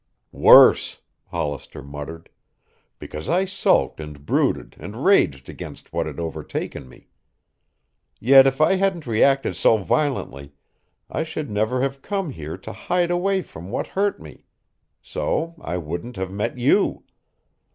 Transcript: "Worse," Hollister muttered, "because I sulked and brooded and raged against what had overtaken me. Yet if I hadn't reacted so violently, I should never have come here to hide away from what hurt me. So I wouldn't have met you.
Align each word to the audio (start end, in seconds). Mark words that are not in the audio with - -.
"Worse," 0.33 0.99
Hollister 1.27 1.83
muttered, 1.83 2.29
"because 2.97 3.29
I 3.29 3.45
sulked 3.45 3.99
and 3.99 4.25
brooded 4.25 4.75
and 4.79 5.05
raged 5.05 5.47
against 5.47 5.93
what 5.93 6.07
had 6.07 6.19
overtaken 6.19 6.89
me. 6.89 7.09
Yet 8.19 8.47
if 8.47 8.61
I 8.61 8.77
hadn't 8.77 9.05
reacted 9.05 9.55
so 9.55 9.77
violently, 9.77 10.53
I 11.07 11.21
should 11.21 11.51
never 11.51 11.83
have 11.83 12.01
come 12.01 12.31
here 12.31 12.57
to 12.57 12.73
hide 12.73 13.11
away 13.11 13.43
from 13.43 13.69
what 13.69 13.85
hurt 13.85 14.19
me. 14.19 14.45
So 15.03 15.53
I 15.61 15.77
wouldn't 15.77 16.15
have 16.15 16.31
met 16.31 16.57
you. 16.57 17.03